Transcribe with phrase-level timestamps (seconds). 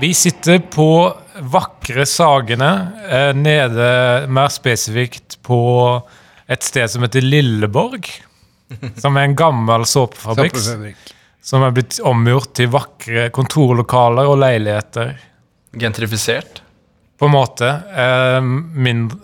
[0.00, 5.60] Vi sitter på vakre Sagene, eh, nede mer spesifikt på
[6.48, 8.08] et sted som heter Lilleborg.
[9.02, 10.56] Som er en gammel såpefabrikk
[11.42, 15.16] som er blitt omgjort til vakre kontorlokaler og leiligheter.
[15.76, 16.60] Gentrifisert.
[17.18, 17.68] På en måte.
[17.92, 19.18] Eh, mindre,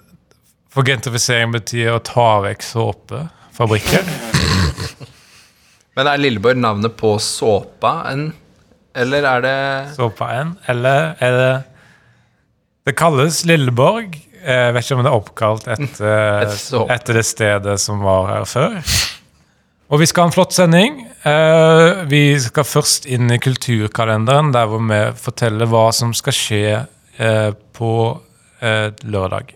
[0.73, 4.11] for gentrifisering betyr å ta vekk såpefabrikker.
[5.97, 8.29] Men er Lilleborg navnet på såpa, en,
[8.97, 9.57] eller er det
[9.97, 10.55] Såpa en.
[10.71, 11.51] Eller er det
[12.87, 14.15] Det kalles Lilleborg.
[14.47, 18.47] Jeg vet ikke om det er oppkalt etter, Et etter det stedet som var her
[18.47, 18.77] før.
[19.91, 21.01] Og vi skal ha en flott sending.
[21.27, 26.63] Eh, vi skal først inn i kulturkalenderen, der hvor vi forteller hva som skal skje
[27.19, 27.93] eh, på
[28.63, 29.53] eh, lørdag.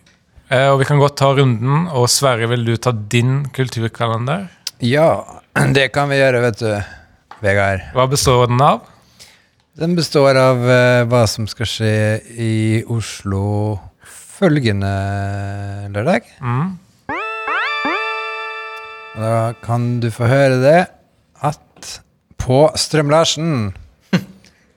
[0.51, 1.87] Eh, og vi kan godt ta runden.
[1.95, 4.49] Og Sverre, vil du ta din kulturkalender?
[4.87, 5.11] Ja,
[5.77, 6.71] det kan vi gjøre, vet du,
[7.45, 7.87] Vegard.
[7.95, 8.83] Hva består den av?
[9.81, 11.93] Den består av uh, hva som skal skje
[12.37, 12.53] i
[12.93, 14.91] Oslo følgende
[15.95, 16.27] lørdag.
[16.45, 16.75] Mm.
[19.11, 19.33] Og da
[19.65, 20.79] kan du få høre det
[21.45, 21.89] at
[22.41, 23.71] på Strøm-Larsen,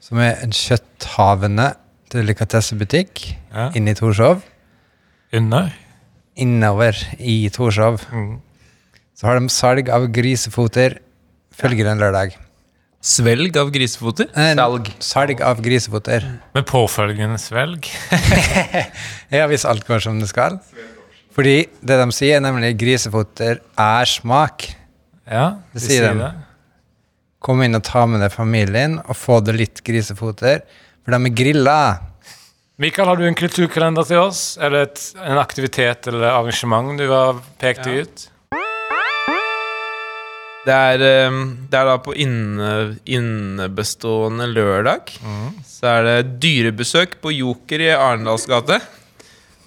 [0.05, 1.73] som er en kjøtthavende
[2.13, 3.67] delikatessebutikk Ja.
[3.77, 4.41] inne i Torshov,
[5.33, 5.69] Under?
[6.35, 8.39] innover i Torshov, Mm.
[9.15, 10.97] så har de salg av grisefoter
[11.53, 12.35] følgende lørdag.
[13.03, 14.29] Svelg av grisefoter?
[14.31, 14.87] Eh, Salg.
[15.03, 16.23] Salg av grisefoter.
[16.55, 17.89] Med påfølgende svelg?
[19.33, 20.59] Ja, hvis alt går som det skal.
[21.33, 24.69] Fordi det de sier, nemlig grisefoter er smak.
[25.27, 26.19] Ja, Det de sier de.
[26.21, 26.31] det.
[27.43, 30.61] Kom inn og ta med deg familien og få det litt grisefoter,
[31.03, 31.77] for de er grilla.
[32.79, 34.43] Mikael, har du en kulturkalender til oss?
[34.63, 38.29] Eller et, en aktivitet eller arrangement du har pekt ut?
[40.63, 41.37] Det er, eh,
[41.69, 45.11] det er da på inne, innebestående lørdag.
[45.67, 48.79] Så er det dyrebesøk på Joker i Arendals gate.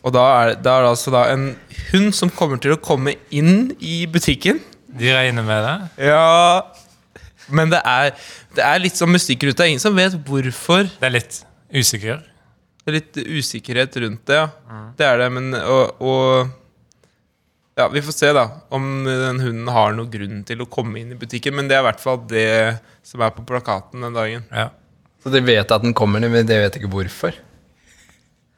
[0.07, 1.49] Og da er, da er det altså da en
[1.91, 4.61] hund som kommer til å komme inn i butikken.
[4.97, 6.07] De regner med det?
[6.09, 6.63] Ja
[7.53, 8.15] Men det er,
[8.57, 9.67] det er litt sånn musikkruta.
[9.67, 10.87] Ingen som vet hvorfor.
[10.89, 11.41] Det er litt
[11.75, 12.23] usikker.
[12.87, 14.47] Det er litt usikkerhet rundt det, ja.
[14.97, 16.55] Det er det, men og, og
[17.77, 21.11] Ja, vi får se, da, om den hunden har noen grunn til å komme inn
[21.13, 21.53] i butikken.
[21.59, 22.47] Men det er i hvert fall det
[23.05, 24.47] som er på plakaten den dagen.
[24.49, 24.71] Ja.
[25.21, 27.37] Så de vet at den kommer, men de vet ikke hvorfor?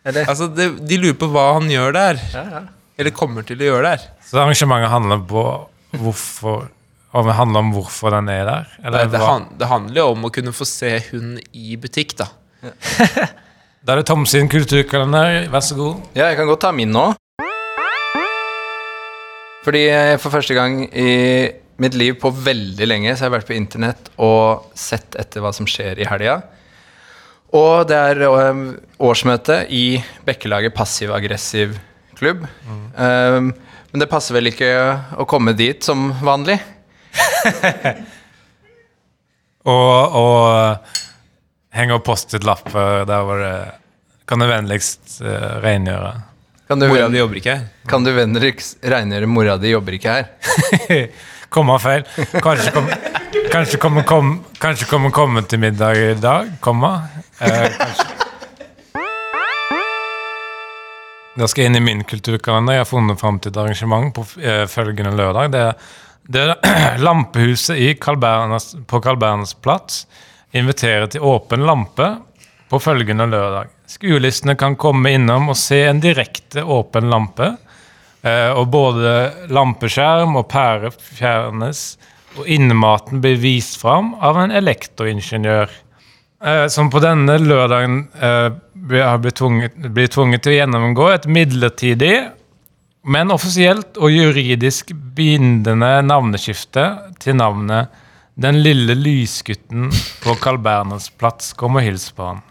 [0.07, 0.23] Eller?
[0.31, 2.23] Altså, de, De lurer på hva han gjør der.
[2.31, 2.63] Ja, ja.
[2.99, 4.07] Eller kommer til å gjøre der.
[4.23, 5.43] Så arrangementet handler på
[5.99, 6.69] hvorfor
[7.19, 8.73] Om det handler om hvorfor den er der?
[8.85, 12.31] Eller det, han, det handler jo om å kunne få se hund i butikk, da.
[13.83, 15.47] Da er det Tom sin kulturkalender.
[15.51, 16.03] Vær så god.
[16.13, 17.07] Ja, jeg kan godt ta min nå.
[19.69, 19.85] Fordi
[20.17, 21.11] for første gang i
[21.77, 25.51] mitt liv på veldig lenge så har jeg vært på internett og sett etter hva
[25.53, 26.39] som skjer i helga.
[27.53, 28.63] Og det er um,
[28.97, 31.77] årsmøte i Bekkelaget passiv-aggressiv
[32.17, 32.47] klubb.
[32.97, 33.53] Um,
[33.93, 34.73] men det passer vel ikke
[35.21, 36.57] å komme dit som vanlig.
[39.69, 40.95] Og, og
[41.77, 43.57] henge opp Post-It-lapper der hvor det
[44.31, 46.15] Kan det vennligst uh, rengjøre?
[46.69, 47.67] Kan du, Mora di jobber ikke her.
[47.89, 50.27] kan du Venriks regngjøre mora di jobber ikke her?
[51.55, 52.03] Komma feil.
[52.45, 52.99] Kanskje kommer
[53.49, 56.51] kanskje kommer kom, komme til middag i dag?
[56.61, 56.91] Komma.
[57.41, 57.73] Eh.
[61.39, 62.77] Da skal jeg inn i min kulturkalender.
[62.77, 65.49] Jeg har funnet fram til et arrangement på eh, følgende lørdag.
[65.55, 65.65] Det,
[66.29, 70.03] det er Lampehuset i Carl Bernes, på Carl Berners plass
[70.53, 72.13] inviterer til åpen lampe
[72.69, 73.73] på følgende lørdag.
[73.89, 77.55] Skuelistene kan komme innom og se en direkte åpen lampe.
[78.23, 79.13] Eh, og både
[79.55, 81.83] lampeskjerm og pære fjernes,
[82.39, 85.71] og innematen blir vist fram av en elektroingeniør.
[86.39, 92.17] Eh, som på denne lørdagen eh, blir, tvunget, blir tvunget til å gjennomgå et midlertidig,
[93.09, 96.91] men offisielt og juridisk bindende navneskifte
[97.23, 98.05] til navnet
[98.39, 99.89] Den lille lysgutten
[100.23, 101.51] på Carl Berners plass.
[101.59, 102.48] Kom og hils på han.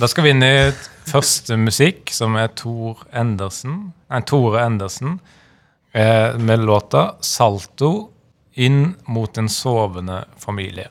[0.00, 0.70] Da skal vi inn i
[1.10, 5.18] første musikk, som er Tor Endersen, nei, Tore Endersen,
[5.92, 8.08] eh, med låta 'Salto
[8.54, 10.88] inn mot en sovende familie'.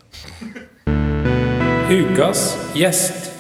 [1.89, 3.38] Ukas gjest.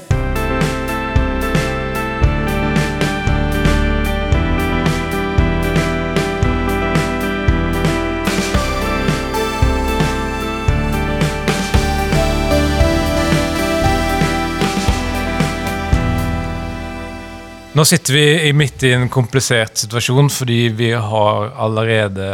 [17.79, 22.25] Nå sitter vi midt i en komplisert situasjon fordi vi har allerede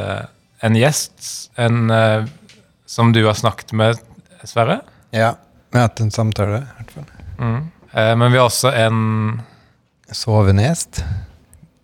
[0.65, 1.51] en gjest.
[1.62, 2.25] En eh,
[2.89, 4.01] som du har snakket med,
[4.42, 4.80] Sverre.
[5.13, 5.36] Ja.
[5.69, 7.13] Vi har hatt en samtale, i hvert fall.
[7.94, 8.97] Eh, men vi har også en
[10.09, 11.03] Sovende gjest.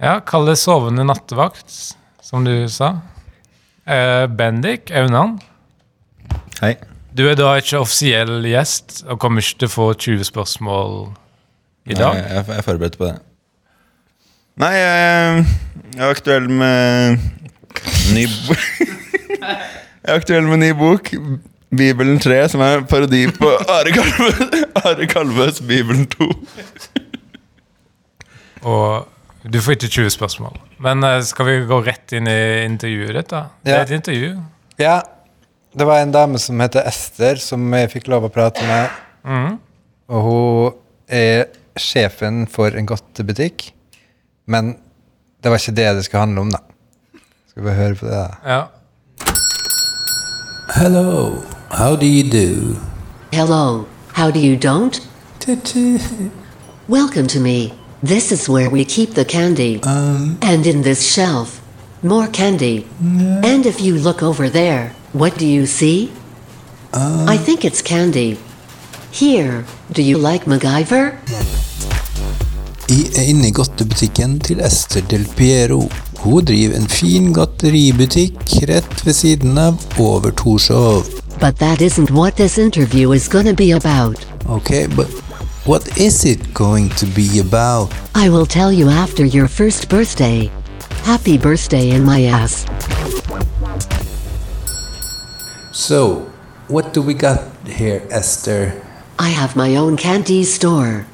[0.02, 1.78] Ja, kall det sovende nattevakt,
[2.26, 2.96] som du sa.
[3.86, 5.38] Eh, Bendik Aunan.
[6.64, 6.80] Hei.
[7.14, 11.04] Du er da ikke offisiell gjest og kommer ikke til å få 20 spørsmål
[11.92, 12.24] i dag.
[12.24, 13.20] Nei, jeg er forberedt på det.
[14.60, 15.46] Nei, jeg,
[15.96, 17.22] jeg er aktuell med
[18.12, 18.26] ny
[20.02, 21.08] Jeg er aktuell med ny bok.
[21.72, 26.28] Bibelen 3, som er en parodi på Are Kalve, Are Kalves Bibelen 2.
[28.68, 30.60] Og du får ikke 20 spørsmål.
[30.84, 33.46] Men eh, skal vi gå rett inn i intervjuet ditt, da?
[33.64, 34.34] Det er et intervju.
[34.82, 35.00] Ja,
[35.72, 39.00] det var en dame som heter Ester, som jeg fikk lov å prate med.
[39.24, 39.54] Mm.
[40.12, 41.48] Og hun er
[41.80, 43.72] sjefen for en godtebutikk.
[44.46, 44.76] Men
[45.44, 46.58] det var ikke det det skulle handle om, da.
[47.50, 48.54] Skal vi høre på det, da?
[48.54, 48.62] Ja.
[50.76, 52.76] Hello, how do you do?
[53.32, 55.02] Hello, how do you don't?
[56.88, 57.74] Welcome to me.
[58.04, 59.80] This is where we keep the candy.
[59.84, 60.38] Um.
[60.42, 61.62] and in this shelf,
[62.04, 62.86] more candy.
[63.44, 66.12] And if you look over there, what do you see?
[66.94, 67.28] Um.
[67.30, 68.38] I think it's candy.
[69.12, 71.71] Here, do you like MacGyver?
[72.92, 75.86] Jeg er inne i godtebutikken til Ester Del Piero.
[76.20, 81.08] Hun driver en fin godteributikk rett ved siden av Over Torshov.
[81.40, 84.28] But that isn't what this interview is gonna be about.
[84.50, 85.08] Okay, but
[85.66, 87.94] what is it going to be about?
[88.14, 90.52] I will tell you after your first birthday.
[91.04, 92.66] Happy birthday in my ass.
[95.72, 96.28] So,
[96.68, 98.74] what do we got here, Esther?
[99.18, 101.06] I have my own candy store.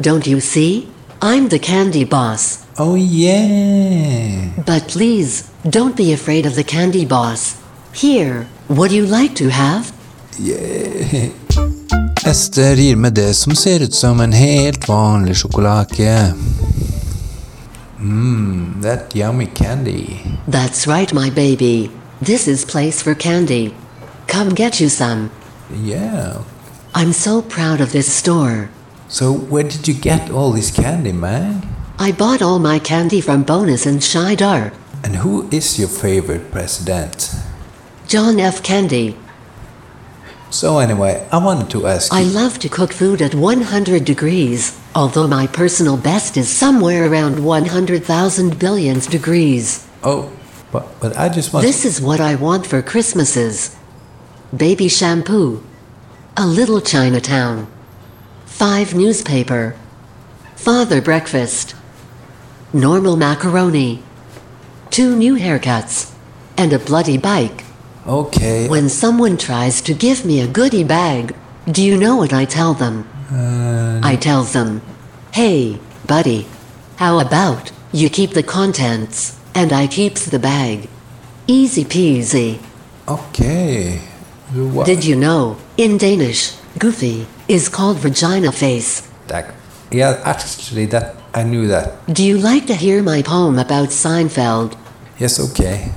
[0.00, 0.88] Don't you see?
[1.22, 2.64] I'm the candy boss.
[2.78, 4.48] Oh yeah.
[4.64, 7.60] But please, don't be afraid of the candy boss.
[7.92, 9.92] Here, would you like to have?
[12.24, 15.36] Ester gir meg det som ser ut som en helt vanlig.
[17.98, 20.20] Mmm, that yummy candy.
[20.48, 21.90] That's right, my baby.
[22.22, 23.74] This is place for candy.
[24.26, 25.30] Come get you some.
[25.84, 26.44] Yeah.
[26.94, 28.70] I'm so proud of this store.
[29.10, 31.66] So where did you get all this candy, man?
[31.98, 34.72] I bought all my candy from Bonus and Shidar.
[35.02, 37.34] And who is your favorite president?
[38.06, 38.62] John F.
[38.62, 39.16] Candy.
[40.50, 42.30] So anyway, I wanted to ask I you.
[42.30, 48.58] love to cook food at 100 degrees, although my personal best is somewhere around 100,000
[48.60, 49.88] billions degrees.
[50.04, 50.30] Oh,
[50.70, 51.66] but but I just want.
[51.66, 53.76] This is what I want for Christmases
[54.56, 55.62] baby shampoo,
[56.36, 57.66] a little Chinatown,
[58.60, 59.74] five newspaper,
[60.54, 61.74] father breakfast,
[62.74, 64.02] normal macaroni,
[64.90, 66.12] two new haircuts,
[66.58, 67.64] and a bloody bike.
[68.06, 68.68] Okay.
[68.68, 71.34] When someone tries to give me a goodie bag,
[71.72, 73.08] do you know what I tell them?
[73.32, 73.98] Uh...
[74.02, 74.82] I tell them,
[75.32, 76.46] hey, buddy,
[76.96, 80.86] how about you keep the contents and I keeps the bag?
[81.46, 82.60] Easy peasy.
[83.08, 84.00] Okay.
[84.52, 84.84] What?
[84.84, 89.08] Did you know, in Danish, goofy is called vagina face?
[89.28, 89.54] That,
[89.92, 92.12] yeah, actually, that I knew that.
[92.12, 94.76] Do you like to hear my poem about Seinfeld?
[95.18, 95.92] Yes, okay.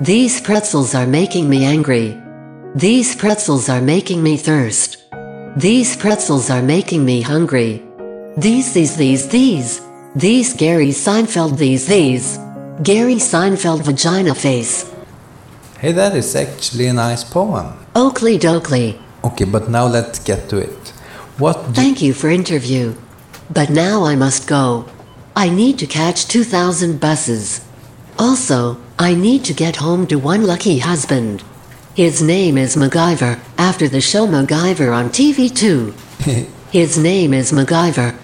[0.00, 2.20] These pretzels are making me angry.
[2.74, 4.98] These pretzels are making me thirst.
[5.56, 7.82] These pretzels are making me hungry.
[8.36, 9.80] These, these, these, these.
[10.16, 12.36] These Gary Seinfeld, these, these.
[12.82, 14.93] Gary Seinfeld vagina face.
[15.84, 17.76] Hey, that is actually a nice poem.
[17.94, 18.98] Oakley dokley.
[19.22, 20.88] Okay, but now let's get to it.
[21.36, 22.94] What Thank you for interview.
[23.50, 24.86] But now I must go.
[25.36, 27.60] I need to catch 2,000 buses.
[28.18, 31.44] Also, I need to get home to one lucky husband.
[31.94, 35.92] His name is MacGyver, after the show MacGyver on TV2.
[36.72, 38.16] His name is MacGyver.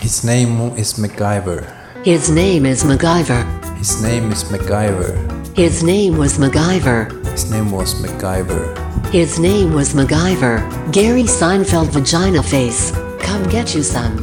[0.00, 1.64] His name is MacGyver.
[2.04, 3.78] His name is MacGyver.
[3.78, 5.35] His name is MacGyver.
[5.56, 7.08] His name was MacGyver.
[7.32, 8.76] His name was MacGyver.
[9.10, 10.60] His name was MacGyver.
[10.92, 12.92] Gary Seinfeld vagina face.
[13.24, 14.18] Come get you some.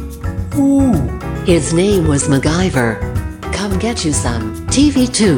[0.54, 0.94] Ooh.
[1.44, 3.02] His name was MacGyver.
[3.52, 4.54] Come get you some.
[4.70, 5.34] TV2.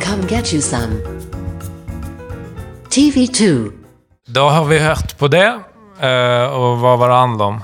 [0.00, 0.98] Come get you some.
[2.90, 3.70] TV2.
[4.26, 5.46] Da har vi hørt på det,
[6.00, 7.62] eh, og hva var det handla om?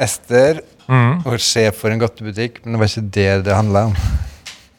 [0.00, 3.96] Ester var sjef for en godtebutikk, men det var ikke det det handla om.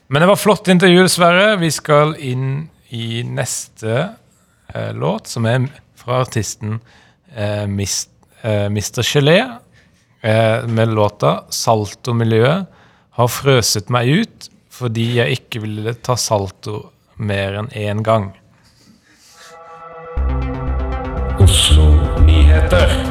[0.07, 1.55] Men det var flott intervju, dessverre.
[1.61, 3.93] Vi skal inn i neste
[4.73, 5.67] eh, låt, som er
[5.97, 6.79] fra artisten
[7.35, 8.09] eh, Mist,
[8.41, 9.01] eh, Mr.
[9.01, 9.39] Gelé,
[10.21, 12.65] eh, med låta 'Saltomiljøet
[13.17, 16.79] har frøset meg ut' fordi jeg ikke ville ta salto
[17.17, 18.31] mer enn én gang.
[21.43, 21.89] Oslo
[22.25, 23.02] Nyheter.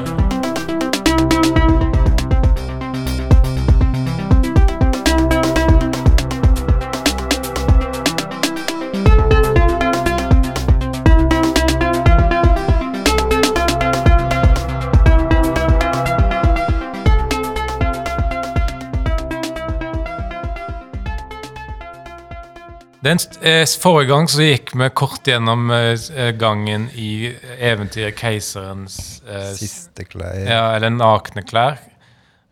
[23.03, 29.23] Den, eh, forrige gang så gikk vi kort gjennom eh, eh, gangen i eventyret 'Keiserens
[29.27, 30.39] eh, Siste klær.
[30.47, 31.79] ja, eller nakne klær'.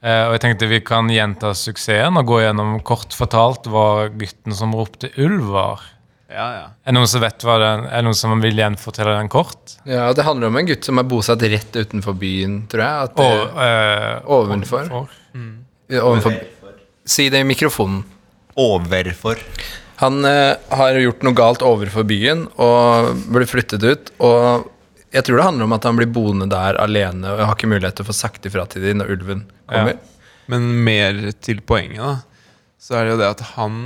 [0.02, 4.54] Eh, og jeg tenkte vi kan gjenta suksessen og gå gjennom kort fortalt hva gutten
[4.56, 5.80] som ropte ulv var.
[6.30, 6.66] Ja, ja.
[6.86, 9.76] Er det noen som vet hva den, er det noen som vil gjenfortelle den kort?
[9.84, 13.02] Ja, Det handler om en gutt som er bosatt rett utenfor byen, tror jeg.
[13.10, 15.08] At det, Og, eh, Ovenfor.
[15.90, 16.40] ovenfor.
[17.04, 18.04] Si det i mikrofonen.
[18.56, 19.38] Overfor.
[20.00, 24.12] Han eh, har gjort noe galt overfor byen og blir flyttet ut.
[24.24, 24.68] Og
[25.12, 27.98] jeg tror det handler om at han blir boende der alene og har ikke mulighet
[27.98, 29.98] til å få sagt ifra til dem når ulven kommer.
[30.50, 33.80] Men mer til poenget, da, så er det jo det at han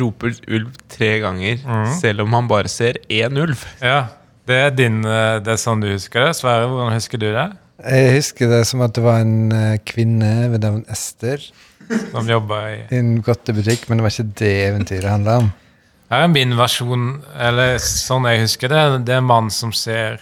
[0.00, 1.58] roper ulv tre ganger,
[2.00, 3.66] selv om han bare ser én ulv.
[3.82, 4.06] Ja,
[4.48, 6.32] det er din eh, Det er sånn du husker det.
[6.38, 7.48] Sverre, hvordan husker du det?
[7.82, 11.42] Jeg husker det som at det var en eh, kvinne ved navn Ester
[12.12, 15.48] Som jobba i i en godtebutikk, men det var ikke det eventyret handla om.
[16.12, 17.06] Her er min versjon,
[17.40, 18.82] eller sånn jeg husker det.
[19.08, 20.20] Det er en mann som ser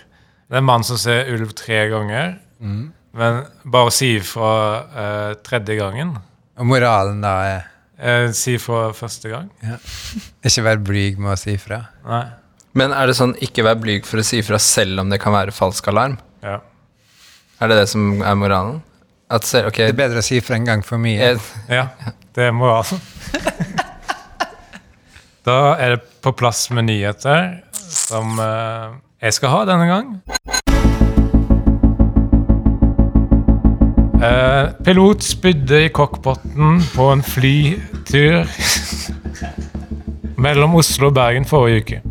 [0.49, 2.37] Det er en mann som ser ulv tre ganger,
[3.19, 4.52] men bare sier fra
[4.87, 6.17] uh, tredje gangen.
[6.59, 7.61] Og moralen da er
[8.00, 9.50] uh, si fra første gang.
[10.47, 11.85] ikke være blyg med å si fra.
[12.07, 12.25] Nei.
[12.79, 15.35] Men er det sånn ikke vær blyg for å si ifra selv om det kan
[15.35, 16.19] være falsk alarm?
[16.43, 16.61] Ja.
[17.61, 18.79] Er det det som er moralen?
[19.31, 21.21] At selv, ok, Det er bedre å si for en gang for mye.
[21.21, 21.88] jeg, ja,
[22.35, 23.00] det er moralen.
[25.45, 28.90] Da er det på plass med nyheter, som eh,
[29.25, 30.11] jeg skal ha denne gang.
[34.21, 38.45] Uh, pilot spydde i cockpoten på en flytur
[40.37, 42.02] mellom Oslo og Bergen forrige uke.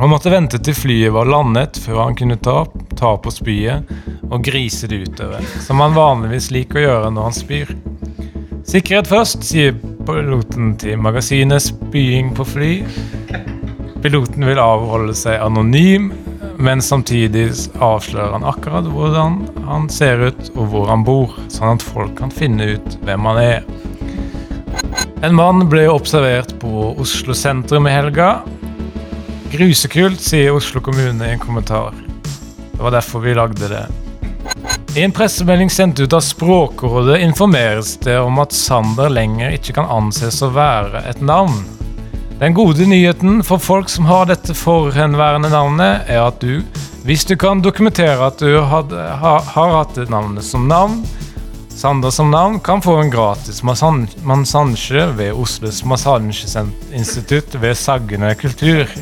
[0.00, 2.62] Han måtte vente til flyet var landet før han kunne ta,
[2.96, 3.92] ta på spyet
[4.30, 7.72] og grise det utover, som han vanligvis liker å gjøre når han spyr.
[8.70, 9.74] Sikkerhet først, sier
[10.06, 12.72] piloten til magasinet Spying på fly.
[14.00, 16.10] Piloten vil avholde seg anonym,
[16.60, 17.48] men samtidig
[17.80, 22.32] avslører han akkurat hvordan han ser ut og hvor han bor, sånn at folk kan
[22.32, 23.68] finne ut hvem han er.
[25.24, 28.30] En mann ble observert på Oslo sentrum i helga.
[29.52, 31.96] Grusekult, sier Oslo kommune i en kommentar.
[32.22, 33.84] Det var derfor vi lagde det.
[34.96, 39.86] I en pressemelding sendt ut av Språkrådet informeres det om at Sander lenger ikke kan
[39.86, 41.60] anses å være et navn.
[42.40, 46.64] Den gode nyheten for folk som har dette forhenværende navnet, er at du,
[47.06, 51.04] hvis du kan dokumentere at du hadde, ha, har hatt navnet som navn,
[51.70, 58.90] Sander som navn, kan få en gratis massasje ved Oslos massasjeinstitutt ved Sagene kultur.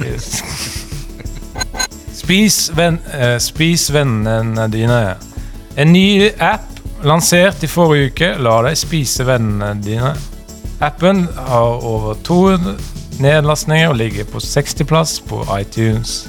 [2.21, 5.16] Spis, ven, eh, spis vennene dine.
[5.78, 8.28] En ny app lansert i forrige uke.
[8.42, 10.11] La deg spise vennene dine.
[10.82, 16.25] Appen har over 200 nedlastninger og ligger på 60-plass på iTunes.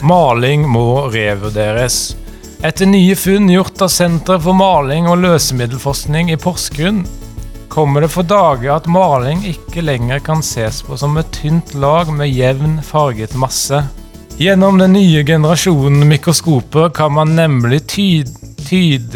[0.00, 2.14] Maling må revurderes.
[2.64, 7.02] Etter nye funn gjort av Senter for maling og løsemiddelforskning i Porsgrunn,
[7.68, 12.08] kommer det for dager at maling ikke lenger kan ses på som et tynt lag
[12.08, 13.82] med jevn farget masse.
[14.36, 18.32] Gjennom den nye generasjonen mikroskoper kan man nemlig tyd,
[18.66, 19.14] tyd,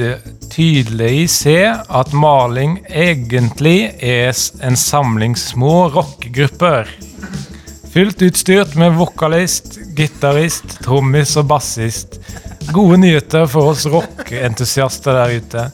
[0.50, 4.30] tydelig se at maling egentlig er
[4.62, 6.86] en samling små rockegrupper.
[7.90, 12.20] Fullt utstyrt med vokalist, gitarist, trommis og bassist.
[12.70, 15.68] Gode nyheter for oss rockeentusiaster der ute.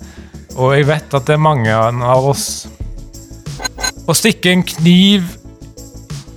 [0.57, 2.49] Og jeg vet at det er mange av oss.
[4.09, 5.29] Å stikke en kniv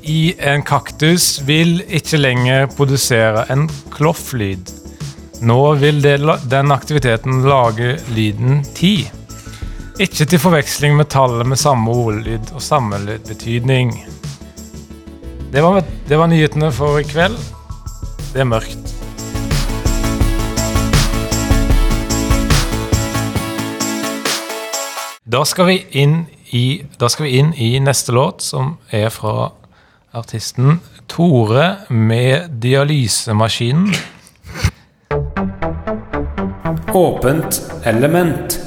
[0.07, 4.71] i en kaktus vil ikke lenger produsere en klofflyd.
[5.43, 6.15] Nå vil det,
[6.49, 9.09] den aktiviteten lage lyden ti.
[9.99, 13.91] Ikke til forveksling med tallet med samme ordlyd og samme betydning.
[15.51, 17.35] Det var, det var nyhetene for i kveld.
[18.31, 18.93] Det er mørkt.
[25.27, 26.21] Da skal vi inn
[26.55, 29.49] i, da skal vi inn i neste låt, som er fra
[30.11, 33.93] Artisten Tore med dialysemaskinen.
[36.93, 38.59] Åpent element.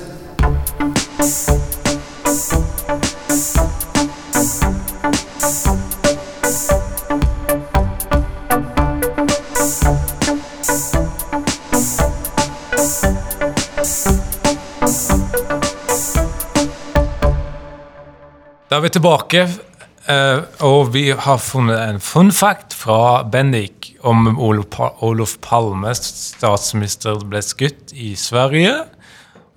[18.70, 19.69] Da er vi tilbake
[20.10, 25.92] eh, og vi har funnet en fun fact fra Bendik om Olof, Pa- Olof Palme,
[25.96, 28.74] statsminister, ble skutt i Sverige.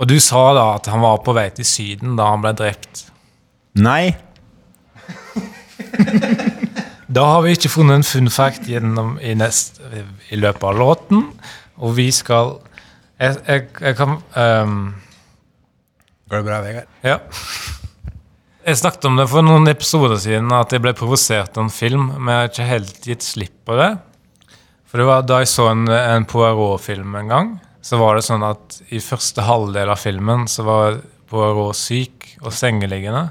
[0.02, 3.06] Og du sa da at han var på vei til Syden da han ble drept.
[3.82, 4.14] Nei.
[7.14, 9.76] Da har vi ikke funnet en fun fact gjennom i, nest,
[10.34, 11.20] i løpet av låten,
[11.78, 12.56] og vi skal
[13.22, 14.80] Jeg, jeg, jeg kan um...
[16.32, 16.88] Går det bra, Vegard?
[17.06, 17.20] Ja.
[18.64, 22.06] Jeg snakket om det for noen episoder siden, at jeg ble provosert av en film,
[22.16, 23.90] men jeg har ikke helt gitt slipp på det.
[24.88, 27.50] For det var da jeg så en, en Poirot-film en gang,
[27.84, 31.02] så var det sånn at i første halvdel av filmen så var
[31.34, 33.26] Poirot syk og sengeliggende.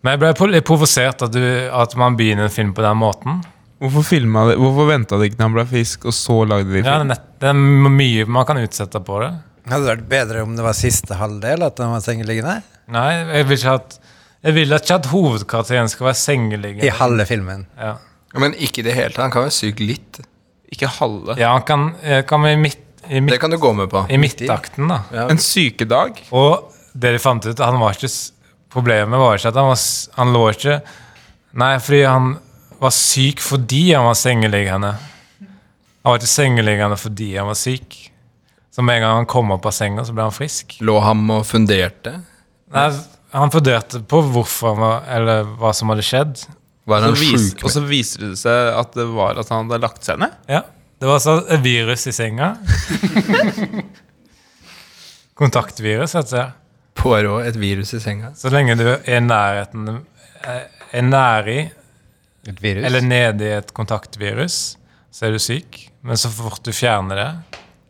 [0.00, 3.42] Men jeg ble litt provosert at, du, at man begynner en film på den måten.
[3.80, 4.56] Hvorfor, filmet det?
[4.60, 7.02] Hvorfor venta de ikke til han ble frisk, og så lagde de Ja, det, er
[7.02, 7.12] film?
[7.12, 9.30] nett, det er mye man kan utsette på det.
[9.68, 12.62] Hadde det vært bedre om det var siste halvdel, at han var sengeliggende?
[12.90, 13.98] Nei, jeg vil ikke at
[14.44, 16.86] jeg vil ikke at hovedkarakteren skal være sengeliggende.
[16.86, 17.66] I halve filmen.
[17.78, 17.94] Ja.
[18.40, 19.24] Men ikke i det hele tatt.
[19.26, 20.20] Han kan være syk litt.
[20.70, 21.34] Ikke halve.
[21.40, 21.88] Ja, han kan,
[22.28, 24.04] kan være i midt, i, Det kan du gå med på.
[24.08, 25.00] i midtakten, da.
[25.12, 25.26] Ja.
[25.32, 26.22] En sykedag?
[26.30, 28.12] Og det de fant ut, han var ikke
[28.70, 29.78] Problemet var ikke at han var
[30.14, 30.76] Han lå ikke
[31.58, 32.28] Nei, fordi han
[32.80, 34.92] var syk fordi han var sengeliggende.
[36.00, 37.96] Han var ikke sengeliggende fordi han var syk.
[38.70, 40.76] Så med en gang han kom opp av senga, så ble han frisk.
[40.86, 42.14] Lå ham og funderte?
[42.70, 42.86] Nei,
[43.32, 46.42] han funderte på hvorfor han var, eller hva som hadde skjedd.
[46.90, 47.64] Var han vis, sjuk?
[47.64, 50.32] og så viser det seg at det var at han hadde lagt seg ned?
[50.50, 50.62] Ja,
[51.00, 52.54] Det var altså et virus i senga.
[55.40, 56.48] Kontaktvirus, heter det.
[57.00, 58.34] Poirot, et virus i senga?
[58.36, 60.02] Så lenge du er i nærheten
[60.44, 61.60] er nær i
[62.48, 62.84] Et virus.
[62.84, 64.58] eller nede i et kontaktvirus,
[65.12, 65.86] så er du syk.
[66.02, 67.30] Men så fort du fjerner det,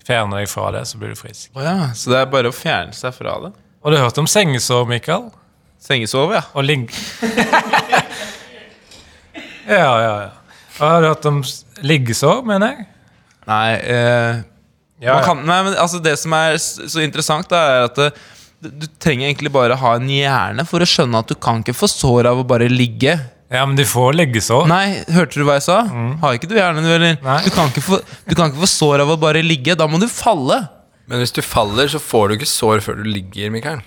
[0.07, 1.50] fjerner deg fra det, så blir du frisk.
[1.57, 3.53] Oh ja, så det er bare å fjerne seg fra det?
[3.80, 5.30] Og du har hørt om sengesår, Mikael?
[5.80, 6.42] Sengesove, ja.
[6.52, 6.90] Og ligg...
[9.64, 10.30] ja, ja, ja.
[10.80, 11.40] Og har du hørt om
[11.90, 12.86] liggesår, mener jeg?
[13.48, 14.42] Nei, eh,
[15.00, 18.10] Ja, man kan, nei men altså det som er så interessant, da, er at det,
[18.60, 21.88] du, trenger egentlig bare ha en hjerne for å skjønne at du kan ikke få
[21.88, 23.14] sår av å bare ligge.
[23.48, 24.68] ja, men du får liggesår.
[24.68, 25.78] Nei, hørte du hva jeg sa?
[26.20, 27.16] Har ikke du hjernen, du, eller?
[27.16, 29.72] Du kan, ikke få, du kan ikke få sår av å bare ligge.
[29.80, 30.60] Da må du falle.
[31.11, 33.81] Men hvis du faller, så får du ikke sår før du ligger, Mikael.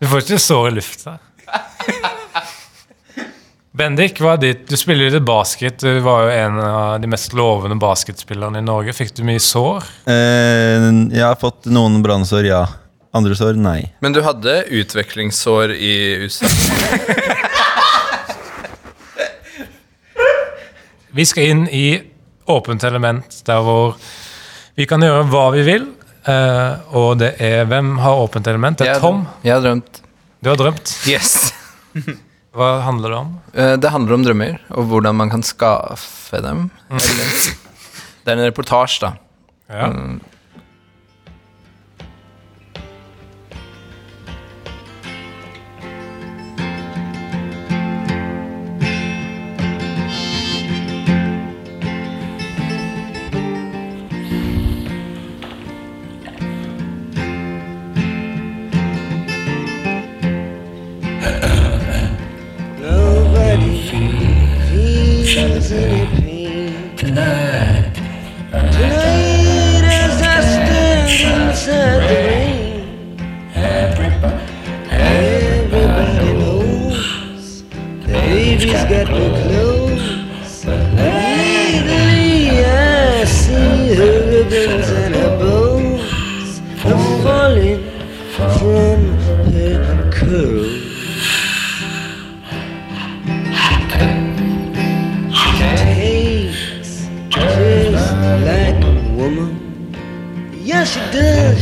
[0.00, 1.18] Du får ikke sår i lufta.
[3.76, 4.62] Bendik, hva er ditt?
[4.68, 5.84] Du spiller litt basket.
[5.84, 8.94] Du var jo en av de mest lovende basketspillerne i Norge.
[8.96, 9.84] Fikk du mye sår?
[10.08, 12.62] Eh, jeg har fått noen brannsår, ja.
[13.12, 13.92] Andre sår, nei.
[14.00, 15.94] Men du hadde utvekslingssår i
[16.24, 16.48] USA.
[21.12, 21.86] Vi skal inn i
[22.50, 23.96] åpent element, der hvor
[24.76, 25.86] vi kan gjøre hva vi vil.
[26.26, 28.78] eh, og det er Hvem har åpent element?
[28.78, 29.26] Det er Tom.
[29.44, 30.00] Jeg har drømt.
[30.42, 30.94] Du har drømt.
[31.08, 31.52] Yes.
[32.56, 33.28] Hva handler det om?
[33.54, 36.70] Eh, Det handler om drømmer, og hvordan man kan skaffe dem.
[36.90, 37.34] Eller,
[38.24, 39.12] det er en reportasje, da.
[39.70, 39.90] Ja.
[66.96, 67.94] Tonight.
[68.50, 73.16] Tonight, as I stand inside the rain,
[74.90, 77.62] everybody knows
[78.00, 79.49] the baby's got no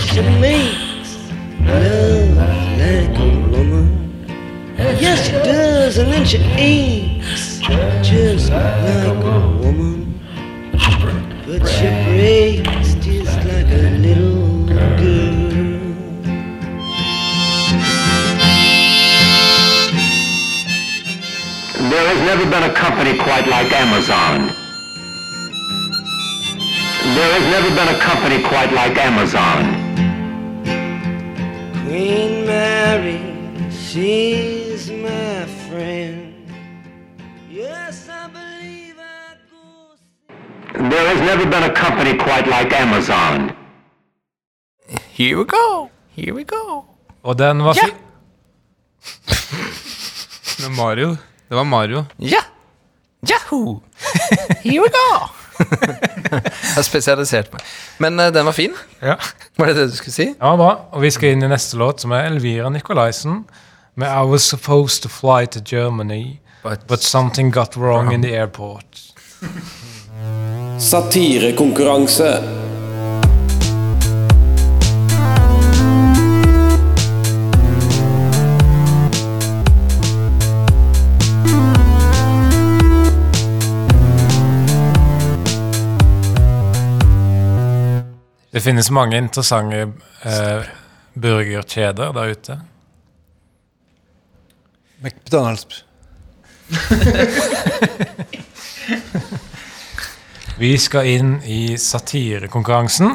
[0.08, 1.18] She makes
[1.60, 2.36] love
[2.78, 4.24] like a woman.
[4.98, 7.58] Yes, she does, and then she aches
[8.00, 10.18] just like a woman.
[11.46, 15.38] But she breaks just like a little girl.
[21.90, 24.48] There has never been a company quite like Amazon.
[27.14, 29.77] There has never been a company quite like Amazon.
[41.50, 43.52] Been a company quite like Amazon.
[45.12, 45.90] Here we go.
[46.16, 46.84] Here we go.
[47.22, 47.94] Og den var, fin.
[50.68, 51.16] Med Mario.
[51.48, 52.04] Det var Mario.
[52.16, 52.40] Ja!
[53.30, 53.80] Yahoo!
[54.64, 55.26] Here we go!
[56.30, 57.62] Jeg har spesialisert meg.
[57.98, 58.74] Men uh, den var fin.
[59.02, 59.16] Ja.
[59.58, 60.28] Var det det du skulle si?
[60.38, 60.70] ja, bra.
[60.92, 63.40] Og vi skal inn i neste låt, som er Elvira Nicolaisen
[63.98, 68.34] med I was supposed to fly to Germany, But- but something got wrong in the
[68.36, 69.00] airport.
[70.78, 72.42] Satirekonkurranse.
[88.50, 90.62] Det finnes mange interessante eh,
[91.14, 92.60] burgerkjeder der ute.
[95.00, 95.84] McDonald's.
[100.58, 103.12] Vi skal inn i satirekonkurransen.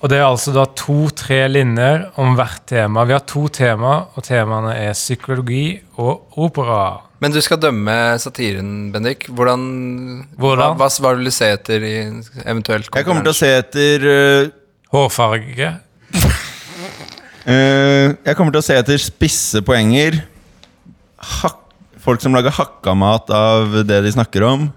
[0.00, 3.04] Og det er altså da to-tre linjer om hvert tema.
[3.04, 7.02] Vi har to tema, og temaene er psykologi og opera.
[7.20, 9.28] Men du skal dømme satiren, Bendik.
[9.28, 9.60] Hvordan,
[10.40, 10.80] Hvordan?
[10.80, 11.94] Hva, hva vil du se etter i
[12.46, 14.48] eventuelt Jeg kommer til å se etter uh,
[14.96, 15.68] Hårfarge.
[17.44, 20.22] uh, Jeg kommer til å se etter spisse poenger.
[21.20, 21.60] Hak
[22.00, 24.70] folk som lager hakkamat av det de snakker om.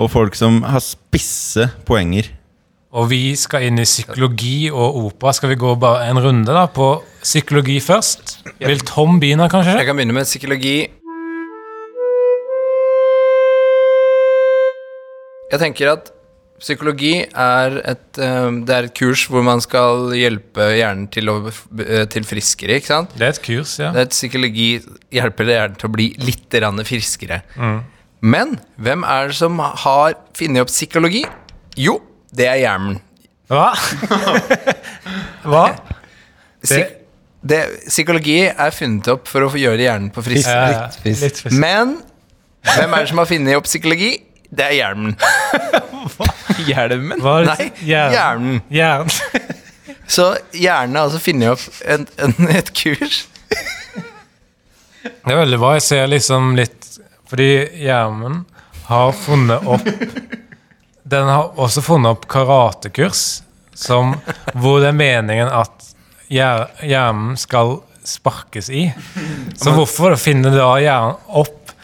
[0.00, 2.30] Og folk som har spisse poenger.
[2.92, 5.32] Og vi skal inn i psykologi og opera.
[5.36, 8.38] Skal vi gå bare en runde da på psykologi først?
[8.60, 9.78] Vil Tom begynne, kanskje?
[9.80, 10.76] Jeg kan begynne med psykologi.
[15.52, 16.10] Jeg tenker at
[16.62, 21.36] psykologi er et, eh, det er et kurs hvor man skal hjelpe hjernen til å
[22.08, 22.78] til friskere.
[22.78, 23.16] ikke sant?
[23.16, 23.90] Det er et kurs, ja.
[23.92, 24.68] Det er et psykologi
[25.12, 27.42] hjelper hjernen til å bli litt friskere.
[27.56, 27.82] Mm.
[28.22, 31.24] Men hvem er det som har funnet opp psykologi?
[31.76, 31.98] Jo,
[32.30, 33.00] det er hjernen.
[33.50, 33.72] Hva?
[35.50, 35.64] Hva?
[36.62, 36.98] Psyk
[37.42, 37.58] det,
[37.88, 40.46] psykologi er funnet opp for å få gjøre hjernen på frisk.
[40.46, 41.56] Ja, Litt frisk.
[41.58, 41.96] Men
[42.68, 44.12] hvem er det som har funnet opp psykologi?
[44.52, 45.16] Det er hjernen.
[46.68, 47.22] Hjelmen.
[47.24, 47.56] Hva er det?
[47.56, 48.14] Nei, Hjernen.
[48.14, 48.62] hjernen.
[48.70, 49.58] Hjernen.
[50.12, 53.22] Så hjernen har altså funnet opp en, en, et kurs.
[55.02, 55.72] Det er veldig bra.
[55.78, 56.91] Jeg ser liksom litt
[57.32, 57.48] Fordi
[57.80, 58.42] hjernen
[58.88, 59.88] har funnet opp
[61.12, 63.42] Den har også funnet opp karatekurs
[63.74, 64.12] som,
[64.54, 65.88] hvor det er meningen at
[66.30, 68.84] hjernen skal sparkes i.
[69.58, 71.74] Så hvorfor finner da hjernen opp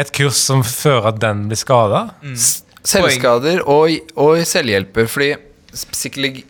[0.00, 2.06] et kurs som fører at den blir skada?
[2.24, 5.34] Selvskader og, og selvhjelper, fordi
[5.92, 6.46] psykologi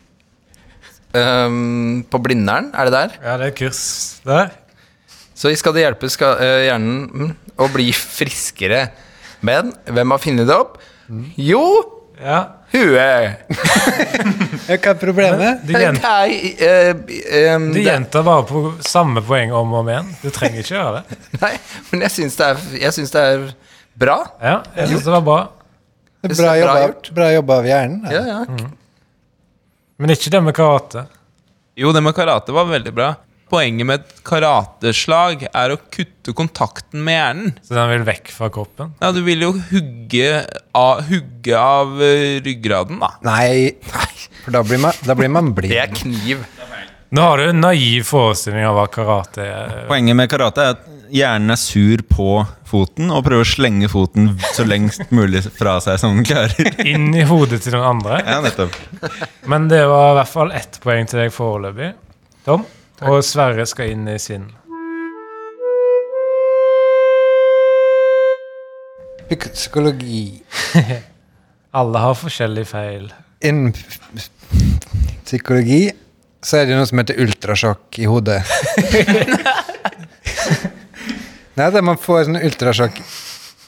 [1.15, 3.13] Um, På Blindern, er det der?
[3.23, 3.83] Ja, det er kurs
[4.27, 4.49] der.
[5.35, 7.29] Så skal det hjelpe skal, uh, hjernen mm,
[7.61, 8.89] å bli friskere.
[9.45, 10.79] Men hvem har funnet det opp?
[11.37, 11.65] Jo,
[12.15, 12.39] Ja.
[12.71, 13.49] huet!
[14.69, 15.65] Hva er problemet?
[15.67, 16.93] Du, gjent, Nei, eh,
[17.41, 20.13] ehm, gjentar bare på samme poeng om og om igjen.
[20.23, 21.19] Du trenger ikke gjøre det.
[21.43, 21.53] Nei,
[21.91, 23.45] men jeg syns det, det er
[23.99, 24.17] bra.
[24.41, 25.41] Ja, jeg synes det var bra.
[26.25, 27.13] Det er det bra er bra jobba, gjort.
[27.19, 28.01] bra jobba av hjernen.
[28.07, 28.15] da.
[28.15, 28.71] Ja, ja.
[30.01, 31.05] Men ikke det med karate.
[31.79, 33.11] Jo, det med karate var veldig bra.
[33.55, 37.53] Poenget med et karateslag er å kutte kontakten med hjernen.
[37.63, 38.95] Så den vil vekk fra kroppen.
[39.03, 40.31] Ja, Du vil jo hugge
[40.75, 43.13] av, hugge av eh, ryggraden, da.
[43.27, 43.77] Nei,
[44.43, 45.71] for da blir man, da blir man blind.
[45.77, 46.43] Det er kniv.
[47.15, 49.75] Nå har du en naiv forestilling av hva karate er.
[49.87, 52.29] Poenget med karate er at hjernen er sur på
[52.67, 56.73] foten og prøver å slenge foten så lengst mulig fra seg som den klarer.
[56.83, 58.19] Inn i hodet til den andre.
[58.27, 58.75] Ja, nettopp.
[59.47, 61.93] Men det var i hvert fall ett poeng til deg foreløpig,
[62.49, 62.67] Tom.
[63.05, 64.47] Og Sverre skal inn i sin.
[69.29, 70.43] Psykologi
[71.79, 73.09] Alle har forskjellig feil.
[73.45, 73.75] Innen
[75.25, 75.83] psykologi
[76.45, 78.41] så er det noe som heter ultrasjokk i hodet.
[81.55, 83.01] Nei, det er man får sånn ultrasjokk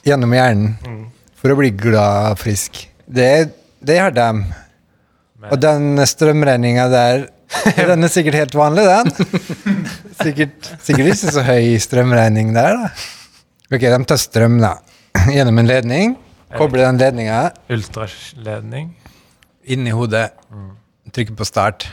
[0.06, 2.84] gjennom hjernen for å bli glad og frisk.
[3.04, 3.48] Det,
[3.84, 4.44] det har dem.
[5.50, 7.26] Og den strømregninga der
[7.90, 9.10] Den er sikkert helt vanlig, den.
[10.22, 12.88] Sikkert, sikkert ikke så høy strømregning der, da.
[13.70, 14.72] Ok, de tar strøm, da.
[15.34, 16.16] Gjennom en ledning.
[16.56, 17.40] Kobler den ledninga
[17.74, 18.90] Ultraledning.
[19.66, 20.30] Inni hodet.
[21.12, 21.88] Trykker på start.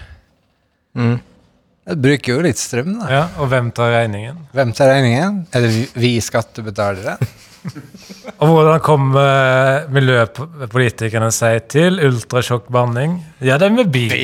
[0.94, 3.08] Det bruker jo litt strøm, da.
[3.12, 4.44] Ja, Og hvem tar regningen?
[4.56, 5.42] Hvem tar regningen?
[5.52, 7.18] Er det vi, vi skattebetalere?
[8.42, 13.20] Og hvordan kommer miljøpolitikerne seg til ultrasjokkbehandling?
[13.44, 14.12] Ja, det er med bil.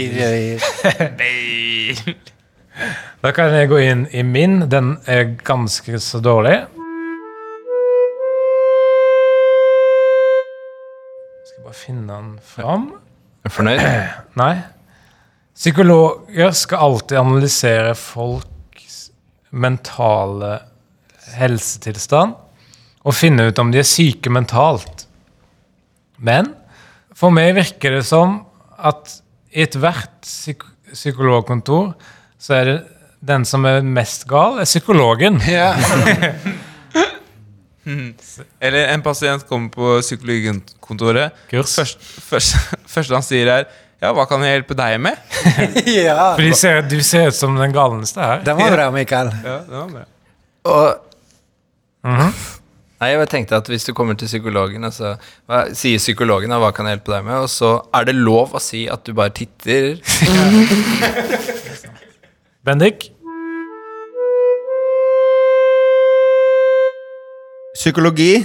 [3.20, 4.62] Da kan jeg gå inn i min.
[4.72, 6.54] Den er ganske så dårlig.
[11.36, 12.86] Jeg skal bare finne den fram.
[13.44, 13.84] Er fornøyd?
[14.40, 14.64] Nei.
[15.52, 19.12] Psykologer skal alltid analysere folks
[19.52, 20.62] mentale
[21.36, 22.40] helsetilstand
[23.10, 25.08] og finne ut om de er syke mentalt.
[26.22, 26.52] Men
[27.18, 28.44] for meg virker det som
[28.78, 29.18] at
[29.50, 31.92] i ethvert psyk psykologkontor
[32.42, 32.78] så er det
[33.26, 35.42] den som er mest gal, er psykologen.
[35.50, 35.74] Ja.
[38.62, 41.34] Eller en pasient kommer på psykologkontoret.
[41.50, 41.74] Kurs.
[41.80, 42.58] Først, først,
[42.94, 43.70] første han sier, er
[44.00, 45.18] Ja, hva kan jeg hjelpe deg med?
[45.90, 46.30] ja.
[46.38, 48.46] For de ser, du ser ut som den galneste her.
[48.46, 49.34] Den var bra, Mikael.
[49.44, 50.06] Ja, den var bra.
[50.70, 50.86] Og
[53.00, 55.14] Nei, jeg tenkte at hvis du kommer til psykologen, altså,
[55.48, 58.60] hva, sier psykologen 'hva kan jeg hjelpe deg med', og så er det lov å
[58.60, 59.96] si at du bare titter.
[62.68, 63.08] Bendik?
[67.80, 68.44] Psykologi.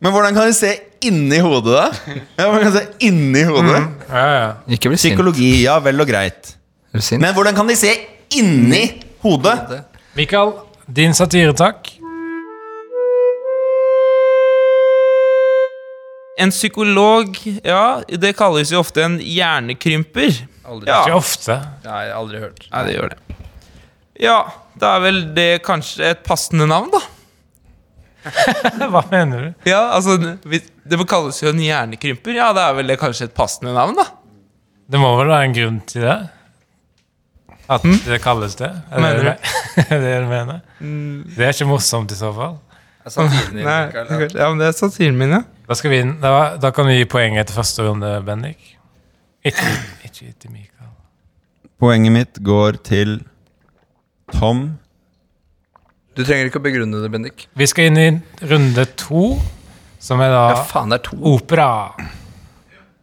[0.00, 0.72] Men hvordan kan vi se
[1.04, 1.92] inni hodet, da?
[2.38, 3.82] Ja, hvordan kan vi se inni hodet?
[4.08, 4.48] Ja, ja.
[4.64, 5.12] Ikke bli sint.
[5.12, 6.56] Psykologi, ja vel og greit.
[6.94, 7.04] Du?
[7.20, 7.92] Men hvordan kan de se
[8.32, 9.84] inni hodet?
[10.16, 10.56] Mikael,
[10.88, 11.97] din satire, takk.
[16.38, 17.34] En psykolog,
[17.66, 20.36] ja, det kalles jo ofte en hjernekrymper.
[20.68, 20.86] Aldri.
[20.90, 21.00] Ja.
[21.02, 21.56] Ikke ofte.
[21.82, 22.68] Nei, aldri hørt.
[22.70, 23.38] Nei, det gjør det.
[24.22, 24.36] Ja,
[24.78, 27.00] da er vel det kanskje et passende navn, da.
[28.92, 29.68] Hva mener du?
[29.70, 32.34] Ja, altså, Det kalles jo en hjernekrymper.
[32.36, 34.06] Ja, da er vel det kanskje et passende navn, da.
[34.88, 36.18] Det må vel være en grunn til det?
[37.68, 38.70] At det kalles det?
[38.88, 39.34] Er det Mener det,
[39.90, 40.62] er det du mener?
[41.34, 42.56] Det er ikke morsomt i så fall.
[43.08, 45.40] Det er satiren din, Nei, Mikael, ja, men det er satiren min, ja.
[45.68, 48.74] Da, skal vi da, da kan vi gi poenget etter første runde, Bendik.
[49.48, 49.64] Ikke,
[50.04, 50.90] ikke til Mikael.
[51.80, 53.18] Poenget mitt går til
[54.34, 54.64] Tom.
[56.18, 57.46] Du trenger ikke å begrunne det, Bendik.
[57.56, 58.08] Vi skal inn i
[58.50, 59.36] runde to,
[60.02, 61.16] som er da Ja, faen, det er to.
[61.34, 61.70] opera.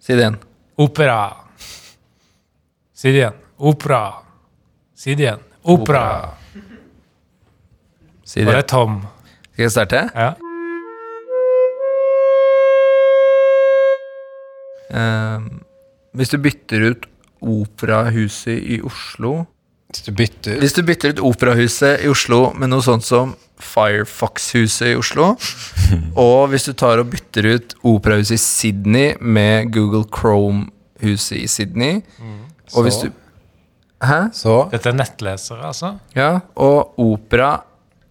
[0.04, 0.38] Si det igjen.
[0.78, 1.20] Opera.
[2.94, 3.38] Si det igjen.
[3.58, 4.02] Opera.
[4.96, 5.42] Si det igjen.
[5.64, 6.04] Opera.
[8.26, 8.58] Si Og det det.
[8.64, 9.00] er Tom.
[9.56, 10.00] Skal jeg starte?
[10.12, 10.34] Ja.
[14.92, 15.46] Ehm,
[16.12, 17.06] hvis du bytter ut
[17.46, 19.46] Operahuset i Oslo
[19.90, 24.90] Hvis du bytter Hvis du bytter ut Operahuset i Oslo med noe sånt som Firefox-huset
[24.92, 25.30] i Oslo,
[26.28, 32.02] og hvis du tar og bytter ut Operahuset i Sydney med Google Chrome-huset i Sydney,
[32.76, 33.08] og hvis du
[34.04, 34.26] Hæ?
[34.36, 35.94] Så Dette er nettlesere, altså.
[36.20, 37.54] Ja, og Opera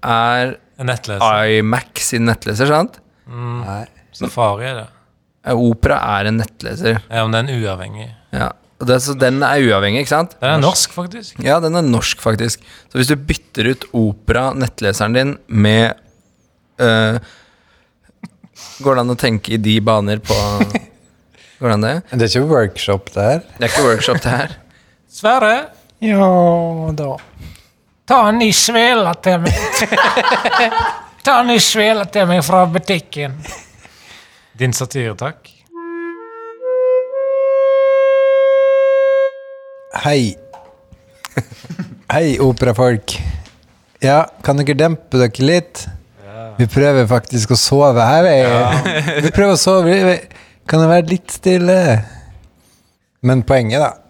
[0.01, 1.45] er En nettleser.
[1.61, 2.99] iMac sin nettleser, sant?
[3.31, 3.85] Nei.
[4.15, 4.89] Safari er det.
[5.55, 7.01] Opera er en nettleser.
[7.11, 8.09] Ja, Men den er uavhengig.
[8.35, 8.51] Ja.
[8.85, 10.35] Det, så den er uavhengig, ikke sant?
[10.41, 11.39] Den er norsk, faktisk.
[11.45, 12.65] Ja, den er norsk, faktisk.
[12.91, 15.95] Så hvis du bytter ut Opera, nettleseren din, med
[16.83, 17.21] øh,
[18.85, 20.35] Går det an å tenke i de baner på
[21.61, 21.95] Går det an det?
[22.11, 23.41] Det er ikke workshop det her?
[23.55, 24.57] Det er ikke workshop, det her.
[25.15, 25.55] Sverre,
[26.05, 26.27] Ja
[26.99, 27.13] da.
[28.07, 29.57] Ta en ny svele til meg.
[31.25, 33.39] ta en ny svele til meg fra butikken.
[34.59, 35.51] Din satire, takk.
[40.05, 40.35] Hei.
[42.13, 43.17] Hei, operafolk.
[44.05, 45.87] Ja, kan dere dempe dere litt?
[46.59, 48.29] Vi prøver faktisk å sove her.
[48.29, 50.19] Vi, vi prøver å sove.
[50.71, 51.79] Kan det være litt stille?
[53.25, 54.04] Men poenget, da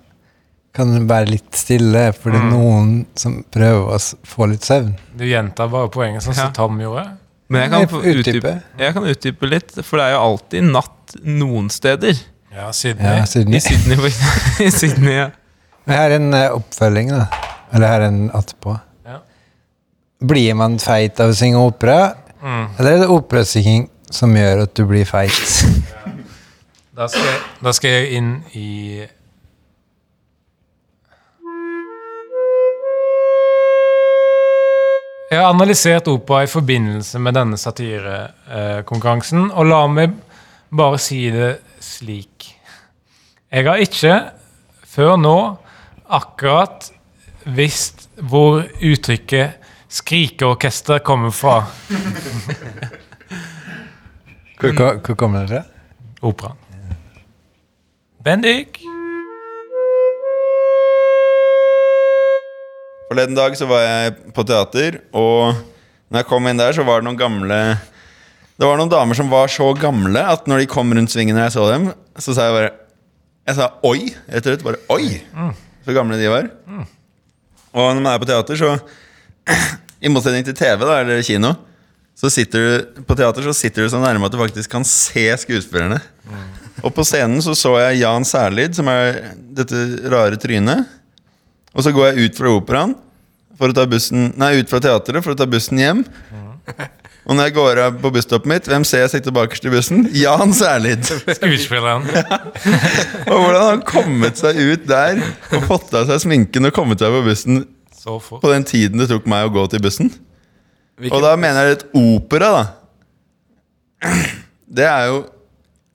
[0.75, 4.95] Kan være litt stille, for det er noen som prøver å få litt søvn.
[5.15, 6.55] Du gjentar bare poenget sånn som Ja.
[6.57, 7.05] Tom gjorde.
[7.49, 8.53] Men jeg kan, utdype.
[8.79, 12.15] jeg kan utdype litt, for det er jo alltid natt noen steder.
[12.55, 13.17] Ja, Sydney.
[13.19, 13.57] Ja, Sydney.
[13.57, 15.29] I Sydney, for- I Sydney ja.
[15.87, 17.27] Men her er en eh, oppfølging, da.
[17.75, 18.81] Eller her er en attpå.
[19.07, 19.19] Ja.
[20.25, 22.67] Blir man feit av å synge opera, Mm.
[22.79, 25.33] eller er det operasynging som gjør at du blir feit?
[26.95, 29.07] Da skal, jeg, da skal jeg inn i
[35.35, 40.13] Jeg har analysert opera i forbindelse med denne satirekonkurransen, og la meg
[40.71, 42.53] bare si det slik.
[43.51, 44.13] Jeg har ikke
[44.95, 45.35] før nå
[46.07, 46.87] akkurat
[47.51, 49.59] visst hvor uttrykket
[49.91, 51.67] 'skrikeorkester' kommer fra.
[54.61, 55.63] Hvor, hvor, hvor kommer det fra?
[56.23, 56.59] Operaen.
[58.25, 58.85] Bendik?
[63.15, 65.55] Forleden dag så var jeg på teater, og
[66.11, 67.59] når jeg kom inn der, så var det noen gamle
[68.59, 71.45] Det var noen damer som var så gamle at når de kom rundt svingen og
[71.45, 71.85] jeg så dem,
[72.19, 72.73] så sa jeg bare
[73.47, 74.01] Jeg sa oi,
[74.35, 74.65] rett og slett.
[74.67, 75.21] Bare oi!
[75.87, 76.49] Så gamle de var.
[77.71, 78.73] Og når man er på teater, så
[80.03, 81.55] I motsetning til TV da, eller kino,
[82.19, 85.29] så sitter du på teater så sitter du så nærme at du faktisk kan se
[85.45, 86.01] skuespillerne.
[86.83, 90.91] Og på scenen så så jeg Jan Særlid, som er dette rare trynet.
[91.75, 92.99] Og så går jeg ut fra operaen,
[93.59, 96.05] for å ta bussen Nei, ut fra teatret for å ta bussen hjem.
[97.25, 100.03] Og når jeg går av på busstoppet mitt, hvem ser jeg sitte bakerst i bussen?
[100.13, 101.07] Jan Særlid.
[101.39, 102.05] Skuespilleren.
[103.31, 105.23] Og hvordan han kommet seg ut der
[105.57, 107.63] og fått av seg sminken og kommet seg på bussen
[107.97, 108.43] Så fort.
[108.45, 110.13] på den tiden det tok meg å gå til bussen.
[111.01, 112.65] Hvilken- Og da mener jeg litt opera, da.
[114.75, 115.23] Det er jo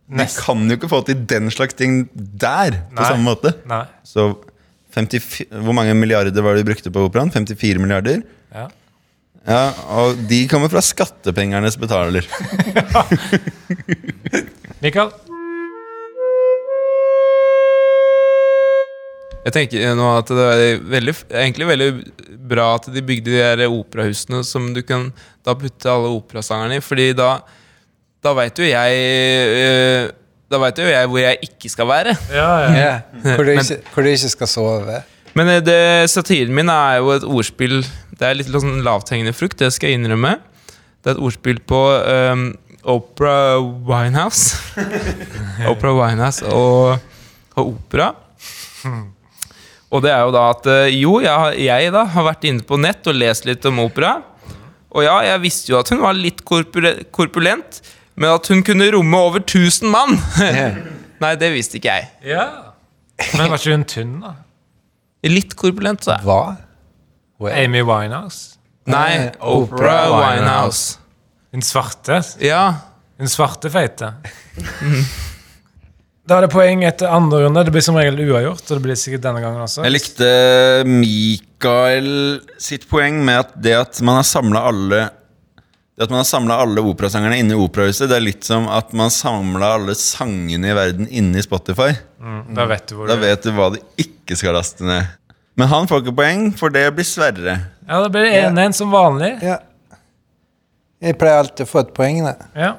[0.09, 3.05] Vi kan jo ikke få til den slags ting der på Nei.
[3.05, 3.51] samme måte.
[3.69, 3.83] Nei.
[4.03, 4.31] Så
[4.95, 7.31] 54, Hvor mange milliarder var det de brukte på operaen?
[7.33, 8.23] 54 milliarder?
[8.53, 8.67] Ja.
[9.47, 9.63] Ja,
[10.01, 12.25] Og de kommer fra skattepengernes betaler.
[14.83, 15.13] Mikael?
[19.39, 21.89] Jeg tenker nå at det er veldig, egentlig veldig
[22.51, 25.07] bra at de bygde de der operahusene som du kan
[25.47, 27.37] da putte alle operasangerne i, fordi da,
[28.25, 28.99] da veit jo jeg
[29.63, 30.09] eh,
[30.49, 32.13] Da veit jo jeg hvor jeg ikke skal være.
[32.33, 32.69] Ja, ja.
[32.79, 32.93] Ja,
[33.35, 34.99] hvor, du Men- ikke, hvor du ikke skal sove.
[35.37, 37.83] Men eh, det, satiren min er jo et ordspill
[38.17, 40.37] Det er litt sånn lavthengende frukt, det skal jeg innrømme.
[40.99, 41.77] Det er et ordspill på
[42.33, 42.47] um,
[42.89, 44.57] Opera Winehouse.
[45.71, 46.97] Opera Winehouse og,
[47.55, 48.09] og opera.
[49.89, 52.65] Og det er jo da at eh, jo, jeg, har- jeg da har vært inne
[52.67, 54.17] på nett og lest litt om opera.
[54.89, 57.79] Og ja, jeg visste jo at hun var litt korpulent,
[58.19, 60.17] men at hun kunne romme over 1000 mann
[61.23, 62.09] Nei, det visste ikke jeg.
[62.35, 62.45] ja.
[63.35, 64.33] Men var ikke hun tynn, da?
[65.27, 66.23] Litt korpulent, sa jeg.
[66.27, 67.49] Hva?
[67.51, 68.55] Amy Winehouse?
[68.87, 70.95] Nei, Opera Winehouse.
[71.51, 72.21] Hun svarte?
[72.39, 72.61] Ja.
[73.19, 74.13] Hun svarte feite?
[76.29, 77.65] Da er det poeng etter andre runde.
[77.67, 78.63] Det blir som regel uavgjort.
[78.63, 79.83] Og det blir sikkert denne gangen også.
[79.83, 80.31] Jeg likte
[80.87, 82.09] Mikael
[82.61, 85.01] sitt poeng med at det at man har samla alle
[85.99, 88.93] Det at man har samla alle operasangerne inne i operahuset, det er litt som at
[88.95, 91.89] man samla alle sangene i verden inne i Spotify.
[92.23, 95.09] Mm, Da vet du hvor Da du vet du hva du ikke skal laste ned.
[95.59, 97.57] Men han får ikke poeng, for det blir Sverre.
[97.83, 99.33] Ja, da blir det 1-1 som vanlig.
[99.43, 99.57] Ja.
[101.03, 102.33] Jeg pleier alltid å få et poeng, da.
[102.55, 102.71] Ja.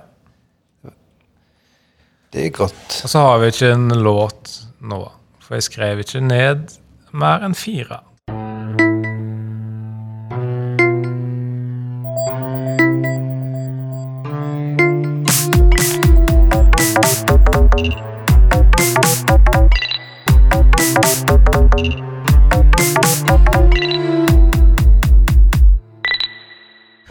[2.33, 3.03] Det er godt.
[3.05, 5.03] Og så har vi ikke en låt nå.
[5.45, 6.73] For jeg skrev ikke ned
[7.13, 8.01] mer enn fire.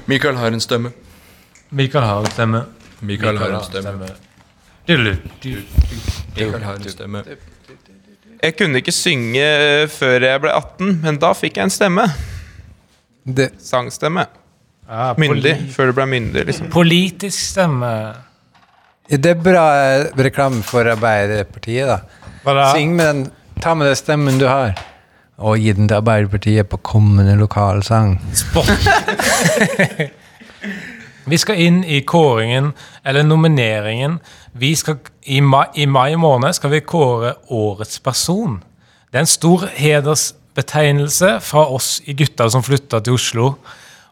[0.09, 0.89] Mikael har en stemme.
[1.69, 2.63] Mikael har en stemme.
[3.05, 4.07] Mikael har en stemme.
[4.87, 7.23] Michael har en stemme.
[8.39, 9.45] Jeg kunne ikke synge
[9.93, 12.07] før jeg ble 18, men da fikk jeg en stemme.
[13.37, 14.25] Det, Sangstemme.
[14.89, 15.53] Ja, Myndig.
[15.75, 16.71] Før du ble myndig, liksom.
[16.73, 17.91] Politisk stemme.
[19.09, 21.99] det er bra eh, reklame for Arbeiderpartiet, da.
[22.45, 22.69] Hva da?
[22.73, 23.21] Syng med den,
[23.61, 24.73] ta med den stemmen du har,
[25.39, 28.17] og gi den til Arbeiderpartiet på kommende lokalsang.
[31.29, 32.71] Vi skal inn i kåringen,
[33.05, 34.17] eller nomineringen.
[34.57, 34.97] Vi skal,
[35.29, 38.55] i, mai, I mai måned skal vi kåre Årets person.
[39.11, 43.51] Det er en stor hedersbetegnelse fra oss i gutta som flytta til Oslo.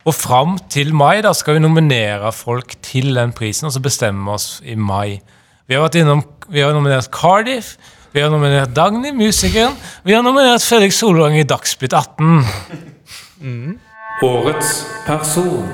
[0.08, 4.38] Og fram til mai da skal vi nominere folk til den prisen, og så bestemme
[4.38, 5.18] oss i mai.
[5.68, 7.76] Vi har vært innom, vi har nominert Cardiff,
[8.12, 9.76] vi har nominert Dagny, musikeren.
[10.04, 12.44] Vi har nominert Fredrik Solvang i Dagsnytt 18.
[14.24, 15.68] Årets person.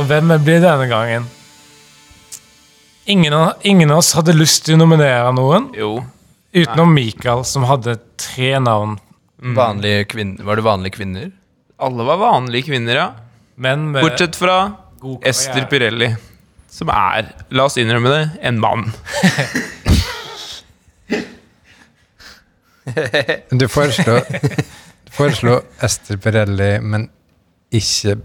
[0.00, 1.26] Og hvem blir det denne gangen?
[3.10, 5.98] Ingen av, ingen av oss hadde lyst til å nominere noen, Jo.
[6.52, 8.98] Utenom Mikael, som hadde tre navn.
[9.56, 10.44] Vanlige kvinner.
[10.44, 11.30] Var det vanlige kvinner?
[11.80, 13.08] Alle var vanlige kvinner, ja.
[13.54, 15.30] Men med Bortsett fra god karriere.
[15.30, 16.10] Ester Pirelli,
[16.70, 18.90] som er, la oss innrømme det, en mann.
[23.50, 24.24] Du foreslår,
[25.04, 27.04] du foreslo Ester Pirelli, men
[27.70, 28.16] ikke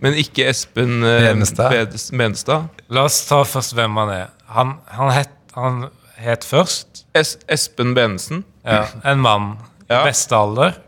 [0.00, 1.92] Men ikke Espen eh, Benestad.
[2.12, 2.80] Benestad.
[2.88, 4.32] La oss ta først hvem han er.
[4.52, 5.84] Han, han, het, han
[6.16, 8.44] het først Es Espen Benesen.
[8.64, 9.56] ja, en mann
[9.88, 10.04] i Ja.
[10.04, 10.78] beste alder,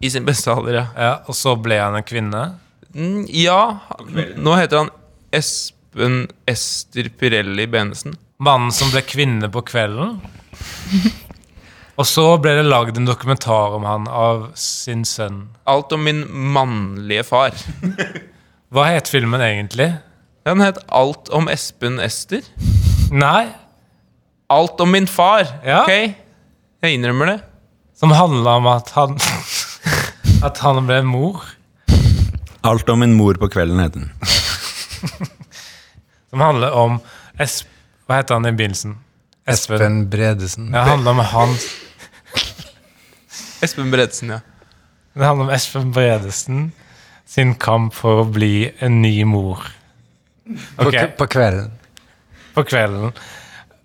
[0.00, 0.86] I sin beste alder, ja.
[0.96, 2.58] ja, og så ble han en kvinne.
[2.94, 3.78] Mm, ja,
[4.36, 4.90] nå heter han
[5.32, 8.16] Espen Ester Pirelli Benesen.
[8.38, 10.20] Mannen som ble kvinne på kvelden.
[11.96, 15.46] Og så ble det lagd en dokumentar om han av sin sønn.
[15.64, 17.56] Alt om min mannlige far.
[18.68, 19.94] Hva het filmen egentlig?
[20.44, 22.44] Den het Alt om Espen Ester.
[23.10, 23.46] Nei,
[24.48, 25.46] Alt om min far.
[25.64, 25.82] Ja.
[25.82, 26.14] Ok?
[26.84, 27.38] Jeg innrømmer det.
[27.96, 29.16] som handla om at han
[30.46, 31.40] At han ble mor.
[32.66, 34.12] Alt om min mor på kvelden, heter den.
[36.30, 36.98] Som handler om
[37.40, 37.66] Esp...
[38.06, 38.98] Hva heter han i begynnelsen?
[39.46, 40.68] Espen Bredesen.
[40.74, 41.54] Det handler om han
[43.62, 44.40] Espen Bredesen, ja.
[45.14, 46.68] Det handler om Espen Bredesen
[47.26, 49.64] sin kamp for å bli en ny mor.
[50.76, 51.72] På, på kvelden.
[52.54, 53.16] på kvelden.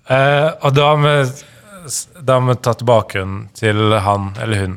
[0.10, 1.16] Eh, og da har vi
[2.22, 4.76] da har vi tatt bakgrunnen til han eller hun.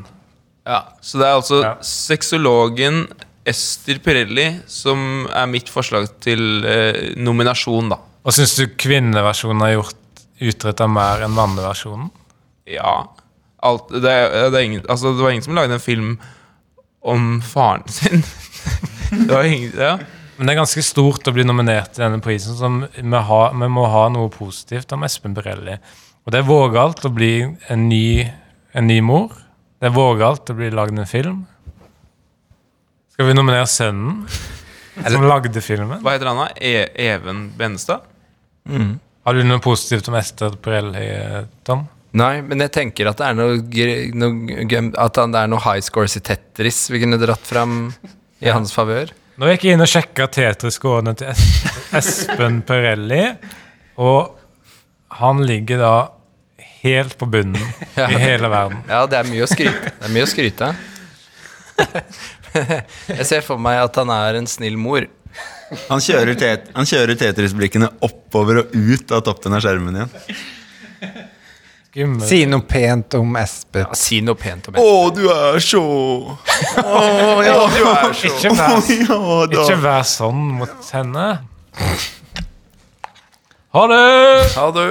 [0.67, 0.83] ja.
[1.05, 1.75] Så det er altså Ja.
[1.85, 3.07] sexologen
[3.45, 7.99] Ester Pirelli som er mitt forslag til eh, nominasjon, da.
[8.25, 12.09] Og syns du kvinneversjonen har gjort utretta mer enn manneversjonen?
[12.67, 13.03] Ja.
[13.63, 16.19] Alt, det, er, det, ingen, altså, det var ingen som lagde en film
[17.05, 18.25] om faren sin.
[19.27, 19.99] det var ingen, ja.
[20.37, 23.69] Men det er ganske stort å bli nominert til denne prisen, så vi, har, vi
[23.71, 25.77] må ha noe positivt om Espen Borelli.
[26.25, 27.35] Og det er vågalt å bli
[27.71, 28.25] en ny,
[28.75, 29.35] en ny mor.
[29.79, 31.43] Det er vågalt å bli lagd en film.
[33.15, 34.25] Skal vi nominere sønnen
[34.99, 36.01] som lagde filmen?
[36.03, 36.49] Hva heter han da?
[36.59, 38.07] E Even Benestad?
[39.25, 41.05] Har du noe positivt om Ester Borelli,
[41.69, 41.87] Tom?
[42.15, 43.57] Nei, men jeg tenker at det er noe,
[44.15, 47.89] noe At det er noe high scores i Tetris vi kunne dratt fram
[48.43, 49.11] i hans favør.
[49.35, 51.41] Nå gikk jeg inn og sjekka Tetris-skårene til es
[51.99, 53.23] Espen Pirelli,
[53.99, 54.37] og
[55.19, 55.95] han ligger da
[56.85, 57.59] helt på bunnen
[57.99, 58.85] i hele verden.
[58.87, 60.75] Ja, det er mye å skryte, det er mye å skryte av.
[63.19, 65.09] Jeg ser for meg at han er en snill mor.
[65.89, 71.25] Han kjører, tet han kjører Tetris-blikkene oppover og ut av toppen av skjermen igjen.
[71.95, 72.25] Skummel.
[72.27, 73.85] Si noe pent om Espen.
[73.87, 75.15] Ja, si noe pent om Å, Espen.
[75.15, 75.83] du er så
[76.83, 77.03] Å,
[77.47, 79.63] ja, du er så Ikke vær, Ja, da.
[79.63, 81.29] ikke vær sånn mot henne.
[83.75, 84.03] Ha det!
[84.59, 84.89] Ha det.